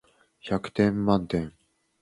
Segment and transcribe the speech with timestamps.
[0.49, 1.51] 百点満点